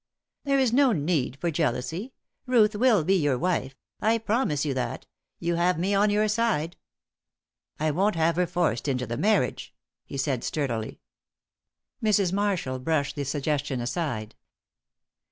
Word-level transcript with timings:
"There 0.45 0.57
is 0.57 0.73
no 0.73 0.93
need 0.93 1.37
for 1.39 1.51
jealousy. 1.51 2.15
Ruth 2.47 2.75
will 2.75 3.03
be 3.03 3.13
your 3.13 3.37
wife. 3.37 3.75
I 3.99 4.17
promise 4.17 4.65
you 4.65 4.73
that; 4.73 5.05
you 5.37 5.53
have 5.57 5.77
me 5.77 5.93
on 5.93 6.09
your 6.09 6.27
side." 6.27 6.75
"I 7.79 7.91
won't 7.91 8.15
have 8.15 8.35
her 8.37 8.47
forced 8.47 8.87
into 8.87 9.05
the 9.05 9.15
marriage," 9.15 9.75
he 10.03 10.17
said, 10.17 10.43
sturdily. 10.43 11.01
Mrs. 12.01 12.33
Marshall 12.33 12.79
brushed 12.79 13.15
the 13.15 13.25
suggestion 13.25 13.79
aside. 13.79 14.33